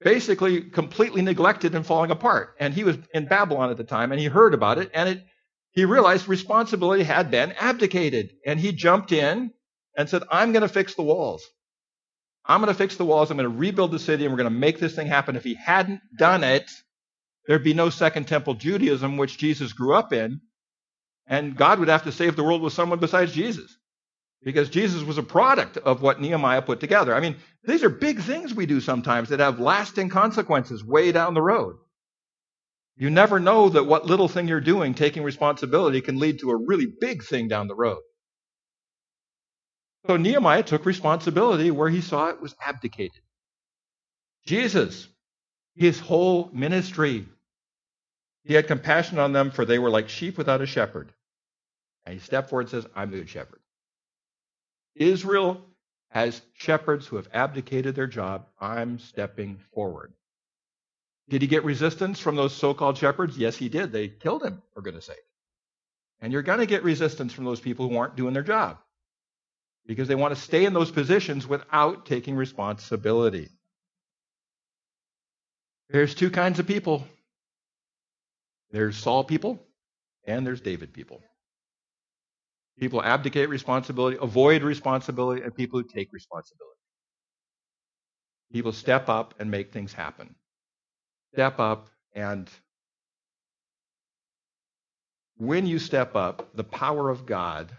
[0.00, 2.54] basically completely neglected and falling apart.
[2.60, 5.24] And he was in Babylon at the time, and he heard about it, and it,
[5.72, 8.34] he realized responsibility had been abdicated.
[8.46, 9.52] And he jumped in
[9.96, 11.44] and said, I'm going to fix the walls.
[12.44, 13.30] I'm going to fix the walls.
[13.30, 15.34] I'm going to rebuild the city and we're going to make this thing happen.
[15.34, 16.70] If he hadn't done it,
[17.46, 20.40] there'd be no Second Temple Judaism, which Jesus grew up in.
[21.26, 23.76] And God would have to save the world with someone besides Jesus.
[24.44, 27.14] Because Jesus was a product of what Nehemiah put together.
[27.14, 31.32] I mean, these are big things we do sometimes that have lasting consequences way down
[31.32, 31.76] the road.
[32.96, 36.56] You never know that what little thing you're doing, taking responsibility, can lead to a
[36.56, 38.02] really big thing down the road.
[40.06, 43.22] So Nehemiah took responsibility where he saw it was abdicated.
[44.46, 45.08] Jesus,
[45.74, 47.26] his whole ministry,
[48.44, 51.10] he had compassion on them for they were like sheep without a shepherd.
[52.04, 53.60] And he stepped forward and says, I'm the good shepherd.
[54.94, 55.60] Israel
[56.10, 58.46] has shepherds who have abdicated their job.
[58.60, 60.12] I'm stepping forward.
[61.28, 63.36] Did he get resistance from those so called shepherds?
[63.36, 63.92] Yes, he did.
[63.92, 65.16] They killed him, for goodness sake.
[66.20, 68.78] And you're going to get resistance from those people who aren't doing their job
[69.86, 73.48] because they want to stay in those positions without taking responsibility.
[75.90, 77.06] There's two kinds of people
[78.70, 79.64] there's Saul people,
[80.24, 81.22] and there's David people.
[82.78, 86.80] People abdicate responsibility, avoid responsibility, and people who take responsibility.
[88.52, 90.34] People step up and make things happen.
[91.32, 92.48] Step up and
[95.36, 97.72] when you step up, the power of God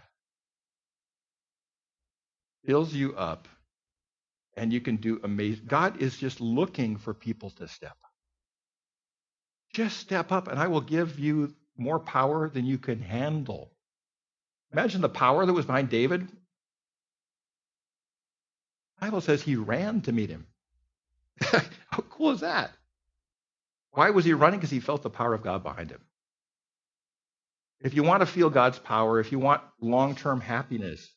[2.66, 3.48] fills you up
[4.56, 5.66] and you can do amazing.
[5.66, 8.10] God is just looking for people to step up.
[9.72, 13.72] Just step up and I will give you more power than you can handle.
[14.72, 16.28] Imagine the power that was behind David.
[19.00, 20.46] The Bible says he ran to meet him.
[21.40, 22.72] How cool is that?
[23.92, 24.58] Why was he running?
[24.58, 26.00] Because he felt the power of God behind him.
[27.80, 31.08] If you want to feel God's power, if you want long term happiness,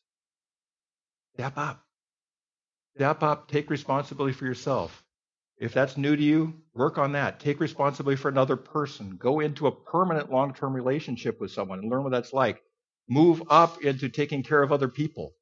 [1.34, 1.84] Step up.
[2.96, 3.48] Step up.
[3.48, 5.02] Take responsibility for yourself.
[5.56, 7.40] If that's new to you, work on that.
[7.40, 9.16] Take responsibility for another person.
[9.16, 12.62] Go into a permanent long term relationship with someone and learn what that's like.
[13.10, 15.34] Move up into taking care of other people.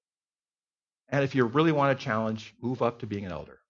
[1.10, 3.60] And if you really want a challenge, move up to being an elder.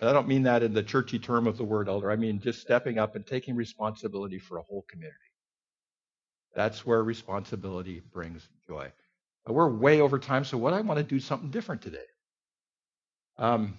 [0.00, 2.10] And I don't mean that in the churchy term of the word elder.
[2.10, 5.18] I mean just stepping up and taking responsibility for a whole community.
[6.54, 8.92] That's where responsibility brings joy.
[9.46, 12.06] We're way over time, so what I want to do something different today.
[13.38, 13.76] Um,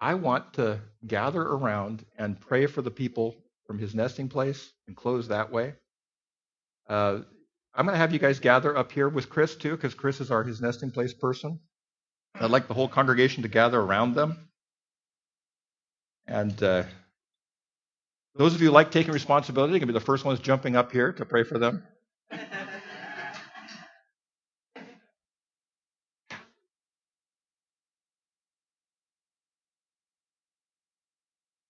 [0.00, 4.96] I want to gather around and pray for the people from his nesting place and
[4.96, 5.74] close that way.
[6.88, 7.20] Uh,
[7.74, 10.30] I'm going to have you guys gather up here with Chris too, because Chris is
[10.30, 11.58] our his nesting place person.
[12.34, 14.48] I'd like the whole congregation to gather around them.
[16.26, 16.84] And uh,
[18.34, 21.12] those of you who like taking responsibility can be the first ones jumping up here
[21.12, 21.82] to pray for them.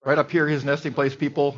[0.05, 1.57] Right up here, his nesting place, people.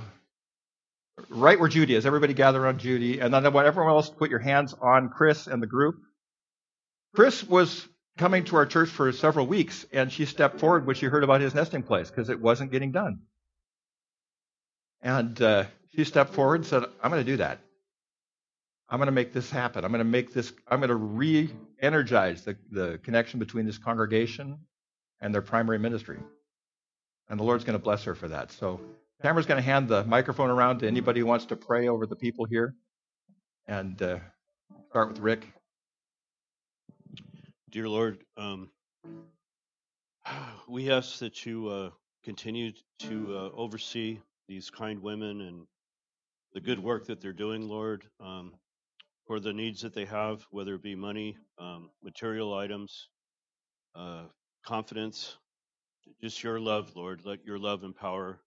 [1.29, 2.07] Right where Judy is.
[2.07, 3.21] Everybody gather around Judy.
[3.21, 5.97] And then I want everyone else to put your hands on Chris and the group.
[7.15, 7.87] Chris was
[8.19, 11.41] coming to our church for several weeks, and she stepped forward when she heard about
[11.41, 13.21] his nesting place because it wasn't getting done.
[15.03, 17.61] And uh, she stepped forward and said, I'm going to do that.
[18.89, 19.85] I'm going to make this happen.
[19.85, 23.79] I'm going to make this, I'm going to re energize the, the connection between this
[23.79, 24.59] congregation
[25.21, 26.19] and their primary ministry.
[27.29, 28.53] And the Lord's going to bless her for that.
[28.53, 28.81] So
[29.25, 32.15] Tamara's going to hand the microphone around to anybody who wants to pray over the
[32.15, 32.75] people here.
[33.67, 34.19] And uh,
[34.91, 35.51] start with Rick.
[37.71, 38.69] Dear Lord, um,
[40.69, 41.91] we ask that you uh,
[42.23, 45.67] continue to uh, oversee these kind women and
[46.53, 48.53] the good work that they're doing, Lord, um,
[49.27, 53.09] for the needs that they have, whether it be money, um, material items,
[53.95, 54.25] uh,
[54.67, 55.39] confidence,
[56.21, 57.23] just your love, Lord.
[57.25, 58.39] Let your love and power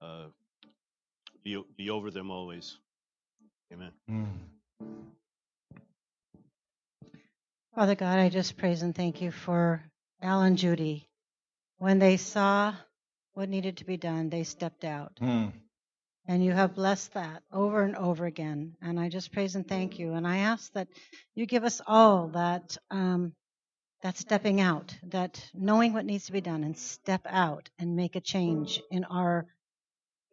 [0.00, 0.26] uh,
[1.44, 2.78] be be over them always.
[3.72, 3.92] Amen.
[4.10, 4.26] Mm.
[7.74, 9.82] Father God, I just praise and thank you for
[10.22, 11.08] Al and Judy,
[11.78, 12.74] when they saw
[13.34, 15.12] what needed to be done, they stepped out.
[15.18, 15.48] Hmm.
[16.26, 18.76] And you have blessed that over and over again.
[18.82, 20.14] And I just praise and thank you.
[20.14, 20.88] And I ask that
[21.34, 23.34] you give us all that um,
[24.02, 28.16] that stepping out, that knowing what needs to be done, and step out and make
[28.16, 29.46] a change in our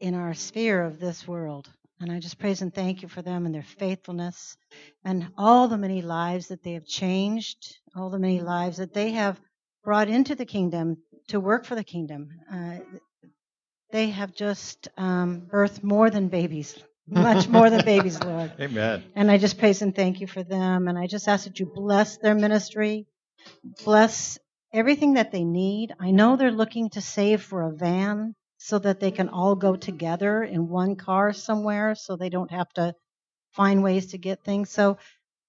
[0.03, 1.69] in our sphere of this world.
[2.01, 4.57] And I just praise and thank you for them and their faithfulness
[5.05, 9.11] and all the many lives that they have changed, all the many lives that they
[9.11, 9.39] have
[9.81, 10.97] brought into the kingdom
[11.29, 12.27] to work for the kingdom.
[12.51, 12.79] Uh,
[13.93, 16.77] they have just um, birthed more than babies,
[17.07, 18.51] much more than babies, Lord.
[18.59, 19.05] Amen.
[19.15, 20.89] And I just praise and thank you for them.
[20.89, 23.07] And I just ask that you bless their ministry,
[23.85, 24.37] bless
[24.73, 25.93] everything that they need.
[25.97, 29.75] I know they're looking to save for a van so that they can all go
[29.75, 32.95] together in one car somewhere so they don't have to
[33.51, 34.69] find ways to get things.
[34.69, 34.99] So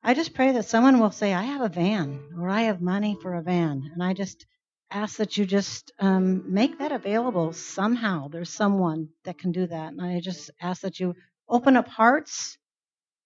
[0.02, 3.16] I just pray that someone will say, I have a van or I have money
[3.22, 3.88] for a van.
[3.92, 4.46] And I just
[4.90, 8.26] ask that you just um, make that available somehow.
[8.26, 9.92] There's someone that can do that.
[9.92, 11.14] And I just ask that you
[11.48, 12.58] open up hearts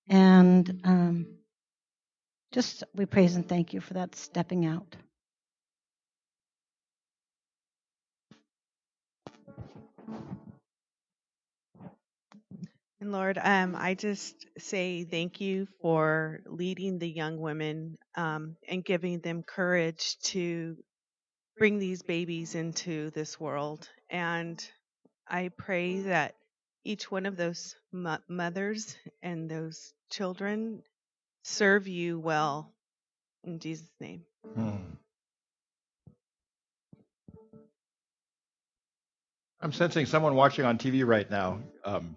[0.07, 1.39] and um,
[2.53, 4.97] just we praise and thank you for that stepping out.
[13.09, 18.85] And Lord, um, I just say thank you for leading the young women um, and
[18.85, 20.77] giving them courage to
[21.57, 23.89] bring these babies into this world.
[24.11, 24.63] And
[25.27, 26.35] I pray that
[26.85, 30.83] each one of those mo- mothers and those children
[31.45, 32.75] serve you well.
[33.43, 34.21] In Jesus' name.
[34.55, 34.77] Hmm.
[39.63, 42.15] I'm sensing someone watching on TV right now um,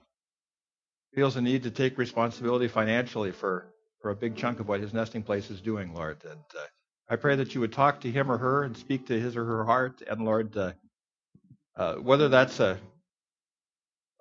[1.14, 4.94] feels a need to take responsibility financially for, for a big chunk of what his
[4.94, 6.24] nesting place is doing, Lord.
[6.24, 6.66] And uh,
[7.10, 9.44] I pray that you would talk to him or her and speak to his or
[9.44, 10.02] her heart.
[10.08, 10.72] And Lord, uh,
[11.76, 12.80] uh, whether that's a,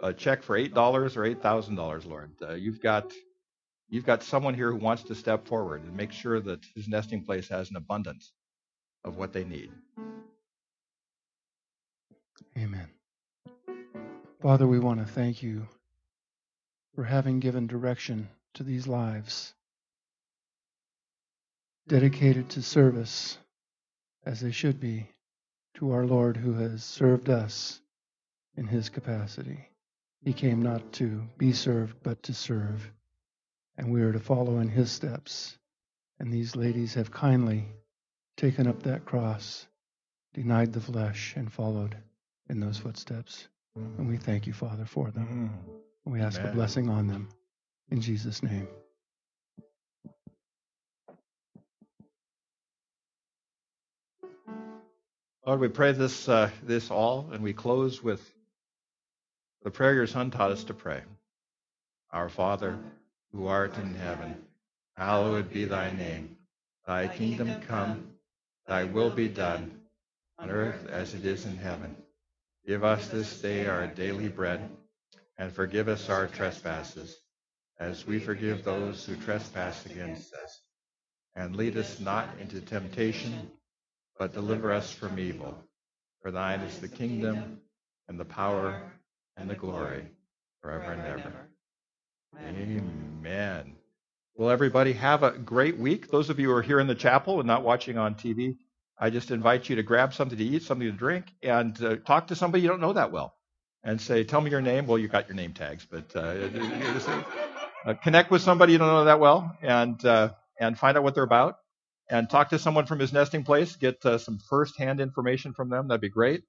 [0.01, 3.13] a check for eight dollars or eight thousand dollars, Lord, uh, you've got
[3.89, 7.25] you've got someone here who wants to step forward and make sure that his nesting
[7.25, 8.33] place has an abundance
[9.05, 9.71] of what they need.
[12.57, 12.89] Amen.
[14.43, 15.67] Father, we want to thank you
[16.95, 19.55] for having given direction to these lives,
[21.87, 23.39] dedicated to service
[24.25, 25.09] as they should be
[25.75, 27.81] to our Lord who has served us
[28.57, 29.69] in his capacity.
[30.23, 32.91] He came not to be served, but to serve.
[33.79, 35.57] And we are to follow in his steps.
[36.19, 37.67] And these ladies have kindly
[38.37, 39.67] taken up that cross,
[40.35, 41.97] denied the flesh, and followed
[42.51, 43.49] in those footsteps.
[43.75, 45.51] And we thank you, Father, for them.
[45.67, 45.90] Mm.
[46.11, 46.51] We ask Amen.
[46.51, 47.29] a blessing on them.
[47.89, 48.67] In Jesus' name.
[55.47, 58.21] Lord, we pray this uh, this all, and we close with
[59.63, 61.01] the prayer your Son taught us to pray.
[62.11, 62.77] Our Father,
[63.33, 64.35] who art in heaven,
[64.97, 66.37] hallowed be thy name.
[66.89, 68.15] Thy kingdom come,
[68.67, 69.81] thy will be done,
[70.41, 71.95] on earth as it is in heaven.
[72.67, 74.69] Give us this day our daily bread,
[75.41, 77.17] and forgive us our trespasses,
[77.79, 80.61] as we forgive those who trespass against us.
[81.35, 83.51] And lead us not into temptation,
[84.19, 85.57] but deliver us from evil.
[86.21, 87.59] For thine is the kingdom,
[88.07, 88.83] and the power,
[89.39, 90.05] and the glory,
[90.61, 91.33] forever and ever.
[92.39, 93.77] Amen.
[94.35, 96.11] Well, everybody, have a great week.
[96.11, 98.59] Those of you who are here in the chapel and not watching on TV,
[98.99, 102.27] I just invite you to grab something to eat, something to drink, and uh, talk
[102.27, 103.35] to somebody you don't know that well.
[103.83, 104.87] And say, tell me your name.
[104.87, 106.49] Well, you got your name tags, but uh,
[107.87, 111.15] uh, connect with somebody you don't know that well and, uh, and find out what
[111.15, 111.57] they're about.
[112.11, 113.77] And talk to someone from his nesting place.
[113.77, 115.89] Get uh, some first-hand information from them.
[115.89, 116.43] That'd be great.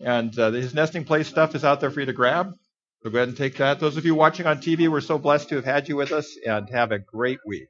[0.00, 2.54] And his nesting place stuff is out there for you to grab.
[3.02, 3.80] So go ahead and take that.
[3.80, 6.36] Those of you watching on TV, we're so blessed to have had you with us,
[6.44, 7.68] and have a great week.